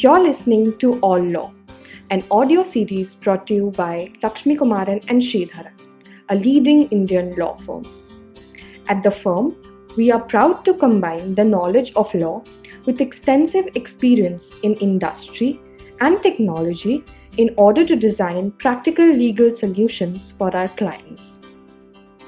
You're 0.00 0.22
listening 0.22 0.78
to 0.78 1.00
All 1.00 1.18
Law, 1.18 1.52
an 2.10 2.22
audio 2.30 2.62
series 2.62 3.16
brought 3.16 3.48
to 3.48 3.54
you 3.54 3.70
by 3.72 4.12
Lakshmikumaran 4.22 5.04
and 5.08 5.20
Sridharan, 5.20 5.72
a 6.28 6.36
leading 6.36 6.88
Indian 6.90 7.34
law 7.34 7.56
firm. 7.56 7.82
At 8.86 9.02
the 9.02 9.10
firm, 9.10 9.56
we 9.96 10.12
are 10.12 10.20
proud 10.20 10.64
to 10.66 10.74
combine 10.74 11.34
the 11.34 11.42
knowledge 11.42 11.92
of 11.96 12.14
law 12.14 12.44
with 12.86 13.00
extensive 13.00 13.66
experience 13.74 14.54
in 14.62 14.74
industry 14.74 15.60
and 16.00 16.22
technology 16.22 17.02
in 17.36 17.52
order 17.56 17.84
to 17.84 17.96
design 17.96 18.52
practical 18.52 19.04
legal 19.04 19.52
solutions 19.52 20.30
for 20.38 20.56
our 20.56 20.68
clients. 20.68 21.40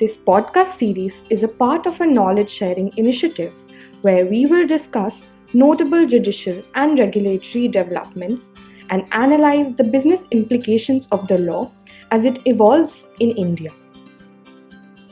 This 0.00 0.16
podcast 0.16 0.78
series 0.78 1.22
is 1.30 1.44
a 1.44 1.54
part 1.62 1.86
of 1.86 2.00
a 2.00 2.06
knowledge 2.06 2.50
sharing 2.50 2.90
initiative 2.96 3.52
where 4.00 4.26
we 4.26 4.46
will 4.46 4.66
discuss 4.66 5.28
notable 5.54 6.06
judicial 6.06 6.62
and 6.74 6.98
regulatory 6.98 7.68
developments 7.68 8.50
and 8.90 9.06
analyze 9.12 9.72
the 9.74 9.84
business 9.84 10.22
implications 10.30 11.06
of 11.12 11.26
the 11.28 11.38
law 11.38 11.70
as 12.10 12.24
it 12.24 12.46
evolves 12.46 13.06
in 13.20 13.30
India. 13.30 13.70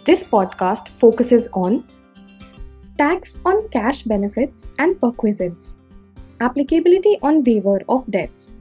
This 0.04 0.22
podcast 0.22 0.88
focuses 0.88 1.48
on 1.52 1.84
tax 2.98 3.38
on 3.44 3.68
cash 3.68 4.02
benefits 4.02 4.72
and 4.78 5.00
perquisites, 5.00 5.76
applicability 6.40 7.18
on 7.22 7.42
waiver 7.42 7.80
of 7.88 8.10
debts. 8.10 8.60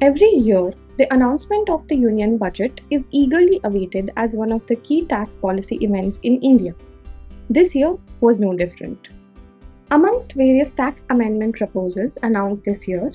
Every 0.00 0.30
year, 0.30 0.72
the 1.00 1.10
announcement 1.14 1.70
of 1.70 1.88
the 1.88 1.96
Union 1.96 2.36
Budget 2.36 2.82
is 2.90 3.04
eagerly 3.10 3.58
awaited 3.64 4.10
as 4.18 4.34
one 4.34 4.52
of 4.52 4.66
the 4.66 4.76
key 4.76 5.06
tax 5.06 5.34
policy 5.34 5.76
events 5.76 6.20
in 6.24 6.38
India. 6.42 6.74
This 7.48 7.74
year 7.74 7.96
was 8.20 8.38
no 8.38 8.54
different. 8.54 9.08
Amongst 9.92 10.34
various 10.34 10.70
tax 10.70 11.06
amendment 11.08 11.56
proposals 11.56 12.18
announced 12.22 12.64
this 12.64 12.86
year, 12.86 13.14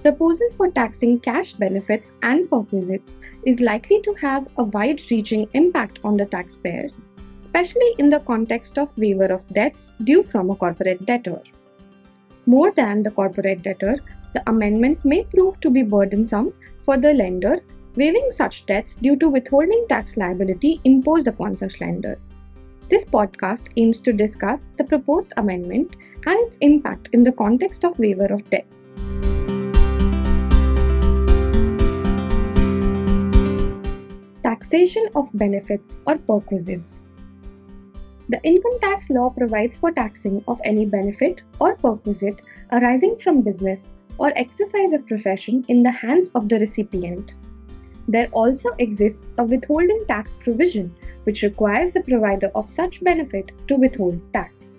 proposal 0.00 0.48
for 0.56 0.70
taxing 0.70 1.20
cash 1.20 1.52
benefits 1.52 2.12
and 2.22 2.48
perquisites 2.48 3.18
is 3.44 3.60
likely 3.60 4.00
to 4.00 4.14
have 4.14 4.48
a 4.56 4.64
wide-reaching 4.64 5.46
impact 5.52 6.00
on 6.04 6.16
the 6.16 6.24
taxpayers, 6.24 7.02
especially 7.38 7.92
in 7.98 8.08
the 8.08 8.20
context 8.20 8.78
of 8.78 8.96
waiver 8.96 9.30
of 9.34 9.46
debts 9.48 9.92
due 10.04 10.22
from 10.22 10.48
a 10.48 10.56
corporate 10.56 11.04
debtor. 11.04 11.42
More 12.46 12.70
than 12.70 13.02
the 13.02 13.10
corporate 13.10 13.62
debtor, 13.62 13.96
the 14.32 14.42
amendment 14.48 15.04
may 15.04 15.24
prove 15.24 15.60
to 15.60 15.68
be 15.68 15.82
burdensome 15.82 16.54
for 16.88 16.96
the 16.96 17.12
lender, 17.12 17.58
waiving 17.96 18.30
such 18.30 18.64
debts 18.64 18.94
due 18.94 19.14
to 19.14 19.28
withholding 19.28 19.84
tax 19.90 20.16
liability 20.16 20.80
imposed 20.84 21.28
upon 21.28 21.54
such 21.54 21.82
lender. 21.82 22.18
This 22.88 23.04
podcast 23.04 23.68
aims 23.76 24.00
to 24.00 24.10
discuss 24.10 24.68
the 24.78 24.84
proposed 24.84 25.34
amendment 25.36 25.96
and 26.24 26.38
its 26.46 26.56
impact 26.62 27.10
in 27.12 27.22
the 27.22 27.32
context 27.32 27.84
of 27.84 27.98
waiver 27.98 28.32
of 28.32 28.48
debt. 28.48 28.66
Taxation 34.42 35.10
of 35.14 35.28
benefits 35.34 35.98
or 36.06 36.16
perquisites. 36.16 37.02
The 38.30 38.40
income 38.44 38.80
tax 38.80 39.10
law 39.10 39.28
provides 39.28 39.76
for 39.76 39.92
taxing 39.92 40.42
of 40.48 40.58
any 40.64 40.86
benefit 40.86 41.42
or 41.60 41.76
perquisite 41.76 42.40
arising 42.72 43.18
from 43.18 43.42
business 43.42 43.84
or 44.18 44.32
exercise 44.36 44.92
of 44.92 45.06
profession 45.06 45.64
in 45.68 45.82
the 45.82 45.90
hands 45.90 46.30
of 46.34 46.48
the 46.48 46.58
recipient. 46.58 47.34
There 48.08 48.28
also 48.32 48.70
exists 48.78 49.26
a 49.36 49.44
withholding 49.44 50.04
tax 50.08 50.34
provision 50.34 50.94
which 51.24 51.42
requires 51.42 51.92
the 51.92 52.02
provider 52.02 52.50
of 52.54 52.68
such 52.68 53.04
benefit 53.04 53.52
to 53.68 53.76
withhold 53.76 54.20
tax. 54.32 54.78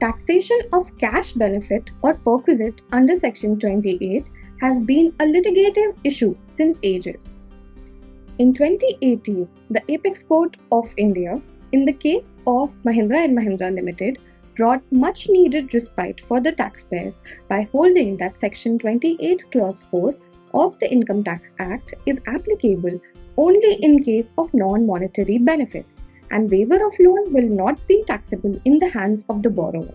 Taxation 0.00 0.58
of 0.72 0.96
cash 0.98 1.32
benefit 1.32 1.90
or 2.02 2.14
perquisite 2.14 2.82
under 2.92 3.18
Section 3.18 3.58
28 3.58 4.26
has 4.60 4.80
been 4.80 5.14
a 5.20 5.24
litigative 5.24 5.96
issue 6.04 6.36
since 6.48 6.78
ages. 6.82 7.36
In 8.38 8.52
2018, 8.52 9.48
the 9.70 9.82
Apex 9.88 10.22
Court 10.22 10.56
of 10.70 10.92
India, 10.96 11.40
in 11.72 11.84
the 11.84 11.92
case 11.92 12.36
of 12.46 12.74
Mahindra 12.84 13.24
and 13.24 13.38
Mahindra 13.38 13.74
Limited, 13.74 14.18
brought 14.56 14.82
much 14.90 15.28
needed 15.28 15.72
respite 15.74 16.20
for 16.20 16.40
the 16.40 16.52
taxpayers 16.52 17.20
by 17.48 17.62
holding 17.72 18.16
that 18.16 18.38
Section 18.40 18.78
28 18.78 19.44
Clause 19.52 19.82
4 19.90 20.14
of 20.54 20.78
the 20.78 20.90
Income 20.90 21.24
Tax 21.24 21.52
Act 21.58 21.94
is 22.06 22.20
applicable 22.26 23.00
only 23.36 23.74
in 23.82 24.02
case 24.02 24.32
of 24.38 24.52
non 24.54 24.86
monetary 24.86 25.38
benefits, 25.38 26.02
and 26.30 26.50
waiver 26.50 26.84
of 26.86 26.98
loan 26.98 27.32
will 27.32 27.48
not 27.48 27.86
be 27.86 28.02
taxable 28.04 28.60
in 28.64 28.78
the 28.78 28.88
hands 28.88 29.24
of 29.28 29.42
the 29.42 29.50
borrower. 29.50 29.94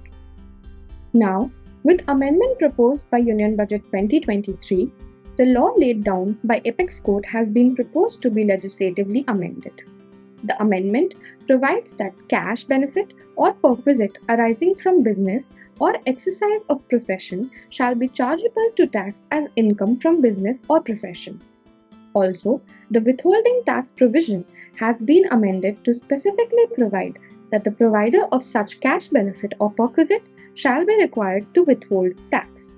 Now, 1.13 1.51
with 1.83 2.03
amendment 2.07 2.59
proposed 2.59 3.09
by 3.09 3.17
Union 3.17 3.55
Budget 3.55 3.83
2023, 3.85 4.91
the 5.37 5.45
law 5.45 5.73
laid 5.75 6.03
down 6.03 6.37
by 6.43 6.61
Apex 6.65 6.99
Court 6.99 7.25
has 7.25 7.49
been 7.49 7.75
proposed 7.75 8.21
to 8.21 8.29
be 8.29 8.43
legislatively 8.43 9.25
amended. 9.27 9.81
The 10.43 10.59
amendment 10.61 11.15
provides 11.47 11.93
that 11.93 12.27
cash 12.27 12.63
benefit 12.63 13.13
or 13.35 13.53
perquisite 13.53 14.17
arising 14.29 14.75
from 14.75 15.03
business 15.03 15.49
or 15.79 15.95
exercise 16.05 16.63
of 16.69 16.87
profession 16.89 17.49
shall 17.69 17.95
be 17.95 18.07
chargeable 18.07 18.69
to 18.75 18.87
tax 18.87 19.25
as 19.31 19.47
income 19.55 19.97
from 19.97 20.21
business 20.21 20.61
or 20.69 20.81
profession. 20.81 21.41
Also, 22.13 22.61
the 22.89 23.01
withholding 23.01 23.61
tax 23.65 23.91
provision 23.91 24.45
has 24.77 25.01
been 25.01 25.25
amended 25.31 25.83
to 25.83 25.93
specifically 25.93 26.67
provide 26.75 27.17
that 27.51 27.63
the 27.63 27.71
provider 27.71 28.23
of 28.31 28.43
such 28.43 28.79
cash 28.79 29.07
benefit 29.07 29.53
or 29.59 29.69
perquisite 29.71 30.23
shall 30.53 30.85
be 30.85 31.01
required 31.01 31.45
to 31.53 31.63
withhold 31.63 32.13
tax. 32.29 32.77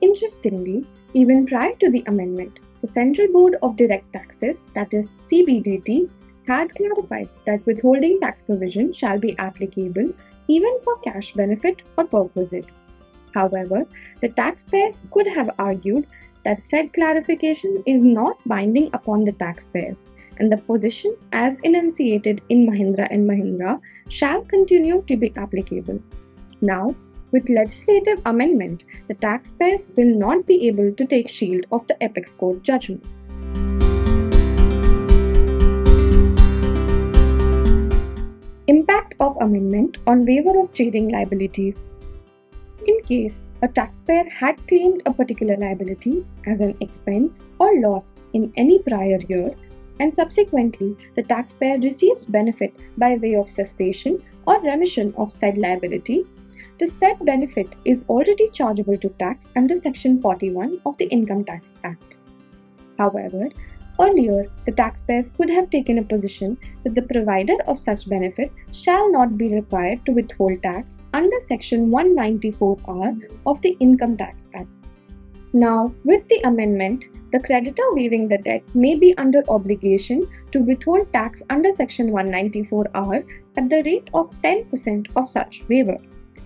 Interestingly, 0.00 0.84
even 1.14 1.46
prior 1.46 1.74
to 1.76 1.90
the 1.90 2.04
amendment, 2.06 2.60
the 2.80 2.86
Central 2.86 3.28
Board 3.32 3.56
of 3.62 3.76
Direct 3.76 4.12
Taxes, 4.12 4.60
that 4.74 4.94
is 4.94 5.18
CBDT, 5.26 6.08
had 6.50 6.74
clarified 6.74 7.28
that 7.46 7.64
withholding 7.66 8.18
tax 8.20 8.42
provision 8.42 8.92
shall 8.92 9.18
be 9.24 9.38
applicable 9.38 10.12
even 10.48 10.78
for 10.84 10.96
cash 11.08 11.32
benefit 11.40 11.82
or 11.96 12.04
perquisite. 12.04 12.70
However, 13.34 13.84
the 14.20 14.30
taxpayers 14.30 15.02
could 15.12 15.28
have 15.28 15.50
argued 15.58 16.06
that 16.44 16.64
said 16.64 16.92
clarification 16.92 17.82
is 17.86 18.02
not 18.02 18.40
binding 18.46 18.90
upon 18.92 19.24
the 19.24 19.36
taxpayers 19.44 20.04
and 20.38 20.50
the 20.50 20.56
position 20.56 21.14
as 21.32 21.60
enunciated 21.60 22.42
in 22.48 22.66
Mahindra 22.66 23.06
and 23.10 23.28
Mahindra 23.28 23.78
shall 24.08 24.42
continue 24.42 25.04
to 25.06 25.16
be 25.16 25.32
applicable. 25.36 26.02
Now, 26.60 26.96
with 27.30 27.48
legislative 27.48 28.20
amendment, 28.26 28.84
the 29.06 29.14
taxpayers 29.14 29.82
will 29.96 30.14
not 30.26 30.46
be 30.46 30.66
able 30.66 30.92
to 30.92 31.06
take 31.06 31.28
shield 31.28 31.66
of 31.70 31.86
the 31.86 31.96
apex 32.00 32.34
court 32.34 32.62
judgment. 32.62 33.04
Impact 38.80 39.14
of 39.20 39.36
amendment 39.42 39.98
on 40.06 40.24
waiver 40.24 40.58
of 40.58 40.72
trading 40.72 41.10
liabilities. 41.10 41.88
In 42.86 43.02
case 43.02 43.42
a 43.60 43.68
taxpayer 43.68 44.24
had 44.30 44.56
claimed 44.68 45.02
a 45.04 45.12
particular 45.12 45.54
liability 45.58 46.24
as 46.46 46.62
an 46.62 46.74
expense 46.80 47.44
or 47.58 47.78
loss 47.80 48.16
in 48.32 48.50
any 48.56 48.78
prior 48.78 49.18
year, 49.28 49.54
and 49.98 50.14
subsequently 50.14 50.96
the 51.14 51.22
taxpayer 51.22 51.78
receives 51.78 52.24
benefit 52.24 52.72
by 52.96 53.16
way 53.16 53.34
of 53.34 53.50
cessation 53.50 54.18
or 54.46 54.58
remission 54.62 55.12
of 55.18 55.30
said 55.30 55.58
liability, 55.58 56.24
the 56.78 56.88
said 56.88 57.18
benefit 57.20 57.68
is 57.84 58.06
already 58.08 58.48
chargeable 58.48 58.96
to 58.96 59.10
tax 59.24 59.50
under 59.56 59.76
Section 59.76 60.22
41 60.22 60.80
of 60.86 60.96
the 60.96 61.08
Income 61.08 61.44
Tax 61.44 61.74
Act. 61.84 62.14
However, 62.96 63.50
Earlier, 64.00 64.46
the 64.64 64.72
taxpayers 64.72 65.28
could 65.36 65.50
have 65.50 65.68
taken 65.68 65.98
a 65.98 66.02
position 66.02 66.56
that 66.84 66.94
the 66.94 67.02
provider 67.02 67.56
of 67.66 67.76
such 67.76 68.08
benefit 68.08 68.50
shall 68.72 69.12
not 69.12 69.36
be 69.36 69.54
required 69.54 70.06
to 70.06 70.12
withhold 70.12 70.62
tax 70.62 71.02
under 71.12 71.38
Section 71.40 71.90
194R 71.90 73.30
of 73.44 73.60
the 73.60 73.76
Income 73.78 74.16
Tax 74.16 74.48
Act. 74.54 74.68
Now, 75.52 75.92
with 76.04 76.26
the 76.28 76.40
amendment, 76.44 77.08
the 77.30 77.40
creditor 77.40 77.82
waiving 77.92 78.26
the 78.26 78.38
debt 78.38 78.62
may 78.74 78.94
be 78.94 79.14
under 79.18 79.42
obligation 79.50 80.22
to 80.52 80.60
withhold 80.60 81.12
tax 81.12 81.42
under 81.50 81.70
Section 81.72 82.10
194R 82.10 83.24
at 83.58 83.68
the 83.68 83.82
rate 83.82 84.08
of 84.14 84.30
10% 84.40 85.08
of 85.16 85.28
such 85.28 85.62
waiver. 85.68 85.98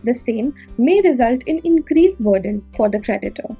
The 0.02 0.14
same 0.14 0.54
may 0.76 1.00
result 1.02 1.44
in 1.44 1.60
increased 1.62 2.18
burden 2.18 2.64
for 2.76 2.88
the 2.88 3.00
creditor. 3.00 3.56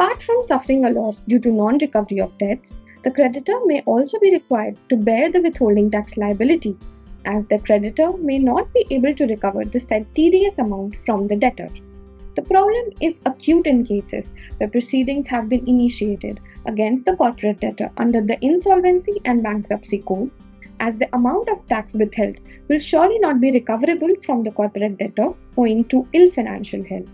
Apart 0.00 0.22
from 0.22 0.42
suffering 0.44 0.86
a 0.86 0.90
loss 0.90 1.20
due 1.28 1.38
to 1.40 1.52
non 1.52 1.76
recovery 1.76 2.22
of 2.22 2.38
debts, 2.38 2.74
the 3.02 3.10
creditor 3.10 3.60
may 3.66 3.82
also 3.82 4.18
be 4.18 4.30
required 4.32 4.78
to 4.88 4.96
bear 4.96 5.30
the 5.30 5.42
withholding 5.42 5.90
tax 5.90 6.16
liability, 6.16 6.74
as 7.26 7.44
the 7.48 7.58
creditor 7.58 8.16
may 8.16 8.38
not 8.38 8.72
be 8.72 8.86
able 8.90 9.14
to 9.14 9.26
recover 9.26 9.62
the 9.62 9.78
said 9.78 10.06
TDS 10.14 10.56
amount 10.58 10.96
from 11.04 11.28
the 11.28 11.36
debtor. 11.36 11.68
The 12.34 12.40
problem 12.40 12.86
is 13.02 13.16
acute 13.26 13.66
in 13.66 13.84
cases 13.84 14.32
where 14.56 14.70
proceedings 14.70 15.26
have 15.26 15.50
been 15.50 15.68
initiated 15.68 16.40
against 16.64 17.04
the 17.04 17.14
corporate 17.14 17.60
debtor 17.60 17.90
under 17.98 18.22
the 18.22 18.42
Insolvency 18.42 19.20
and 19.26 19.42
Bankruptcy 19.42 19.98
Code, 19.98 20.30
as 20.80 20.96
the 20.96 21.14
amount 21.14 21.50
of 21.50 21.66
tax 21.66 21.92
withheld 21.92 22.36
will 22.68 22.78
surely 22.78 23.18
not 23.18 23.38
be 23.38 23.52
recoverable 23.52 24.14
from 24.24 24.44
the 24.44 24.50
corporate 24.50 24.96
debtor 24.96 25.34
owing 25.58 25.84
to 25.90 26.08
ill 26.14 26.30
financial 26.30 26.82
health. 26.82 27.10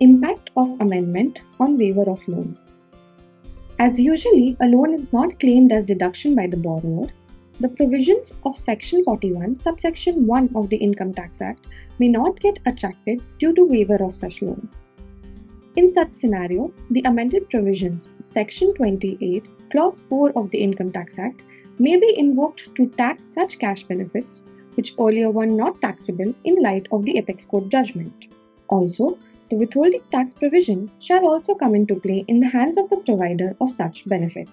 Impact 0.00 0.50
of 0.56 0.80
amendment 0.80 1.40
on 1.58 1.76
waiver 1.76 2.08
of 2.08 2.26
loan. 2.26 2.56
As 3.78 4.00
usually, 4.00 4.56
a 4.60 4.66
loan 4.66 4.94
is 4.94 5.12
not 5.12 5.38
claimed 5.38 5.72
as 5.72 5.84
deduction 5.84 6.34
by 6.34 6.46
the 6.46 6.56
borrower, 6.56 7.06
the 7.60 7.68
provisions 7.68 8.32
of 8.46 8.56
Section 8.56 9.04
41, 9.04 9.56
subsection 9.56 10.26
1 10.26 10.52
of 10.54 10.70
the 10.70 10.78
Income 10.78 11.12
Tax 11.12 11.42
Act 11.42 11.66
may 11.98 12.08
not 12.08 12.40
get 12.40 12.58
attracted 12.64 13.20
due 13.38 13.52
to 13.52 13.64
waiver 13.64 14.02
of 14.02 14.14
such 14.14 14.40
loan. 14.40 14.70
In 15.76 15.90
such 15.90 16.12
scenario, 16.12 16.72
the 16.90 17.02
amended 17.04 17.50
provisions 17.50 18.08
of 18.18 18.26
Section 18.26 18.72
28, 18.72 19.46
Clause 19.70 20.00
4 20.00 20.32
of 20.34 20.50
the 20.50 20.58
Income 20.58 20.92
Tax 20.92 21.18
Act 21.18 21.42
may 21.78 21.98
be 21.98 22.14
invoked 22.16 22.74
to 22.74 22.88
tax 22.88 23.24
such 23.24 23.58
cash 23.58 23.82
benefits 23.82 24.42
which 24.76 24.94
earlier 24.98 25.30
were 25.30 25.44
not 25.44 25.78
taxable 25.82 26.34
in 26.44 26.62
light 26.62 26.86
of 26.90 27.04
the 27.04 27.18
apex 27.18 27.44
court 27.44 27.68
judgment. 27.68 28.28
Also, 28.68 29.18
the 29.50 29.56
withholding 29.56 30.02
tax 30.10 30.32
provision 30.32 30.90
shall 31.00 31.28
also 31.28 31.54
come 31.54 31.74
into 31.74 31.94
play 31.96 32.24
in 32.28 32.40
the 32.40 32.48
hands 32.48 32.78
of 32.78 32.88
the 32.88 32.96
provider 32.98 33.54
of 33.60 33.70
such 33.70 34.06
benefit 34.06 34.48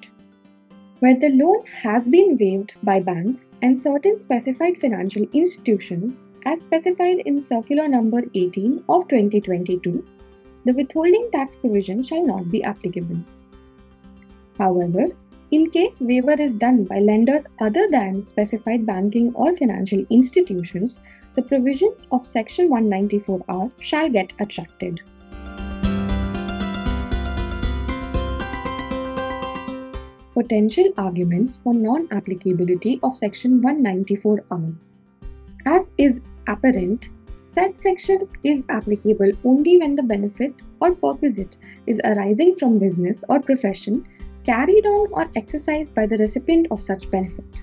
where 1.00 1.16
the 1.16 1.30
loan 1.30 1.64
has 1.82 2.08
been 2.08 2.38
waived 2.40 2.74
by 2.84 3.00
banks 3.00 3.50
and 3.62 3.80
certain 3.80 4.18
specified 4.18 4.78
financial 4.78 5.26
institutions 5.34 6.26
as 6.46 6.62
specified 6.62 7.20
in 7.20 7.42
Circular 7.42 7.88
Number 7.88 8.24
18 8.34 8.84
of 8.90 9.08
2022, 9.08 10.04
the 10.66 10.74
withholding 10.74 11.30
tax 11.32 11.56
provision 11.56 12.02
shall 12.02 12.26
not 12.26 12.50
be 12.50 12.64
applicable. 12.64 13.18
However, 14.58 15.08
in 15.52 15.70
case 15.70 16.02
waiver 16.02 16.34
is 16.42 16.54
done 16.54 16.86
by 16.86 17.00
lenders 17.00 17.44
other 17.60 17.88
than 17.90 18.26
specified 18.26 18.86
banking 18.86 19.34
or 19.36 19.56
financial 19.56 20.06
institutions, 20.10 20.98
the 21.38 21.44
provisions 21.44 22.08
of 22.12 22.26
Section 22.26 22.68
194R 22.70 23.72
shall 23.80 24.10
get 24.10 24.34
attracted. 24.40 25.02
potential 30.38 30.90
arguments 30.98 31.60
for 31.64 31.74
non-applicability 31.74 33.00
of 33.02 33.16
Section 33.16 33.60
194R. 33.62 34.76
As 35.66 35.92
is 35.98 36.20
apparent, 36.48 37.10
said 37.44 37.80
section 37.80 38.28
is 38.44 38.64
applicable 38.70 39.32
only 39.44 39.80
when 39.80 39.96
the 39.96 40.04
benefit 40.04 40.54
or 40.80 40.94
perquisite 40.94 41.58
is 41.88 42.00
arising 42.04 42.56
from 42.56 42.78
business 42.78 43.24
or 43.30 43.40
profession 43.40 44.06
carried 44.44 44.86
on 44.86 45.08
or 45.12 45.28
exercised 45.36 45.96
by 45.96 46.06
the 46.06 46.20
recipient 46.20 46.68
of 46.70 46.84
such 46.84 47.10
benefit. 47.10 47.62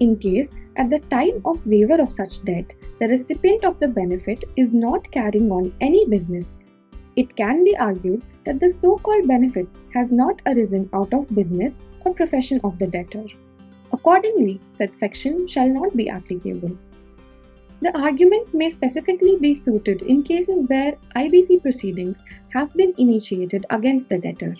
In 0.00 0.18
case 0.18 0.50
at 0.76 0.90
the 0.90 1.00
time 1.10 1.40
of 1.44 1.66
waiver 1.66 2.00
of 2.00 2.10
such 2.10 2.44
debt, 2.44 2.74
the 3.00 3.08
recipient 3.08 3.64
of 3.64 3.78
the 3.78 3.88
benefit 3.88 4.44
is 4.56 4.72
not 4.72 5.10
carrying 5.10 5.50
on 5.50 5.72
any 5.80 6.06
business 6.06 6.52
it 7.16 7.34
can 7.34 7.64
be 7.64 7.74
argued 7.78 8.22
that 8.44 8.60
the 8.60 8.68
so 8.68 8.96
called 8.98 9.26
benefit 9.26 9.66
has 9.94 10.10
not 10.10 10.42
arisen 10.46 10.88
out 10.92 11.14
of 11.14 11.34
business 11.34 11.80
or 12.04 12.14
profession 12.14 12.60
of 12.62 12.78
the 12.78 12.86
debtor. 12.86 13.24
Accordingly, 13.92 14.60
said 14.68 14.98
section 14.98 15.46
shall 15.48 15.68
not 15.68 15.96
be 15.96 16.10
applicable. 16.10 16.76
The 17.80 17.96
argument 17.98 18.52
may 18.52 18.68
specifically 18.68 19.38
be 19.38 19.54
suited 19.54 20.02
in 20.02 20.22
cases 20.22 20.68
where 20.68 20.96
IBC 21.14 21.62
proceedings 21.62 22.22
have 22.50 22.72
been 22.74 22.92
initiated 22.98 23.64
against 23.70 24.10
the 24.10 24.18
debtor. 24.18 24.54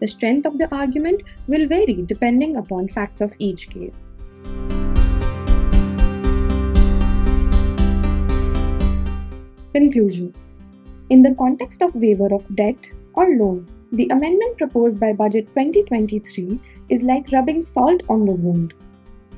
The 0.00 0.08
strength 0.08 0.46
of 0.46 0.58
the 0.58 0.72
argument 0.74 1.22
will 1.46 1.68
vary 1.68 2.02
depending 2.04 2.56
upon 2.56 2.88
facts 2.88 3.20
of 3.20 3.34
each 3.38 3.70
case. 3.70 4.08
Conclusion 9.76 10.34
in 11.10 11.20
the 11.20 11.34
context 11.34 11.82
of 11.82 11.94
waiver 11.94 12.32
of 12.34 12.46
debt 12.56 12.90
or 13.12 13.36
loan, 13.36 13.68
the 13.92 14.08
amendment 14.08 14.56
proposed 14.56 14.98
by 14.98 15.12
Budget 15.12 15.48
2023 15.48 16.58
is 16.88 17.02
like 17.02 17.30
rubbing 17.30 17.60
salt 17.60 18.02
on 18.08 18.24
the 18.24 18.32
wound. 18.32 18.72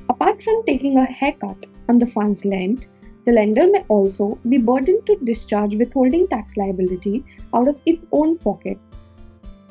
Apart 0.07 0.41
from 0.41 0.63
taking 0.65 0.97
a 0.97 1.03
haircut 1.03 1.65
on 1.89 1.99
the 1.99 2.07
funds 2.07 2.45
lent, 2.45 2.87
the 3.25 3.33
lender 3.33 3.67
may 3.69 3.83
also 3.89 4.39
be 4.47 4.57
burdened 4.57 5.05
to 5.07 5.17
discharge 5.25 5.75
withholding 5.75 6.25
tax 6.29 6.55
liability 6.55 7.25
out 7.53 7.67
of 7.67 7.81
its 7.85 8.05
own 8.13 8.37
pocket. 8.37 8.77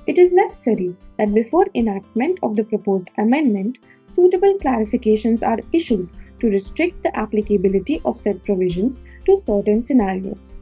It 0.06 0.18
is 0.18 0.34
necessary 0.34 0.94
that 1.16 1.32
before 1.32 1.64
enactment 1.74 2.40
of 2.42 2.56
the 2.56 2.64
proposed 2.64 3.10
amendment, 3.16 3.78
suitable 4.08 4.58
clarifications 4.58 5.42
are 5.42 5.60
issued 5.72 6.10
to 6.40 6.48
restrict 6.48 7.02
the 7.02 7.16
applicability 7.16 8.02
of 8.04 8.18
said 8.18 8.44
provisions 8.44 9.00
to 9.24 9.34
certain 9.34 9.82
scenarios. 9.82 10.56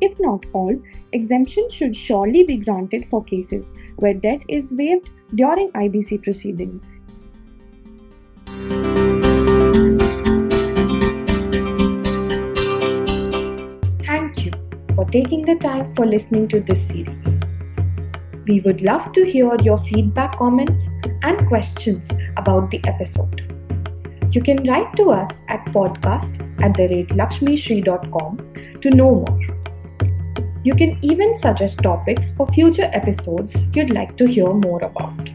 If 0.00 0.18
not 0.20 0.46
all, 0.52 0.80
exemption 1.12 1.68
should 1.70 1.96
surely 1.96 2.44
be 2.44 2.56
granted 2.56 3.08
for 3.08 3.24
cases 3.24 3.72
where 3.96 4.14
debt 4.14 4.42
is 4.48 4.72
waived 4.72 5.10
during 5.34 5.70
IBC 5.72 6.22
proceedings. 6.22 7.02
Thank 14.06 14.44
you 14.44 14.52
for 14.94 15.04
taking 15.10 15.44
the 15.44 15.56
time 15.60 15.94
for 15.94 16.06
listening 16.06 16.48
to 16.48 16.60
this 16.60 16.88
series. 16.88 17.40
We 18.46 18.60
would 18.60 18.82
love 18.82 19.12
to 19.12 19.24
hear 19.24 19.54
your 19.62 19.78
feedback, 19.78 20.36
comments, 20.38 20.88
and 21.22 21.46
questions 21.48 22.10
about 22.36 22.70
the 22.70 22.80
episode. 22.86 23.44
You 24.30 24.42
can 24.42 24.62
write 24.64 24.94
to 24.96 25.10
us 25.10 25.42
at 25.48 25.64
podcast 25.66 26.40
at 26.62 26.76
the 26.76 26.88
rate 26.88 27.08
lakshmisri.com 27.08 28.80
to 28.80 28.90
know 28.90 29.10
more. 29.26 29.57
You 30.68 30.74
can 30.74 30.98
even 31.00 31.34
suggest 31.34 31.82
topics 31.82 32.30
for 32.32 32.46
future 32.48 32.90
episodes 32.92 33.56
you'd 33.74 33.90
like 33.90 34.18
to 34.18 34.26
hear 34.26 34.52
more 34.52 34.84
about. 34.84 35.30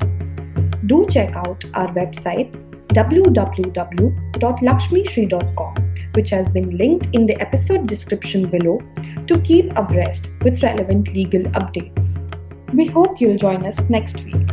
Do 0.85 1.07
check 1.09 1.35
out 1.35 1.65
our 1.73 1.87
website 1.95 2.51
www.lakshmisri.com, 2.89 5.73
which 6.13 6.29
has 6.29 6.47
been 6.49 6.77
linked 6.77 7.07
in 7.13 7.25
the 7.25 7.41
episode 7.41 7.87
description 7.87 8.47
below 8.47 8.79
to 9.25 9.41
keep 9.41 9.75
abreast 9.75 10.29
with 10.43 10.61
relevant 10.61 11.11
legal 11.15 11.41
updates. 11.61 12.15
We 12.71 12.85
hope 12.85 13.19
you'll 13.19 13.37
join 13.37 13.65
us 13.65 13.89
next 13.89 14.23
week. 14.25 14.52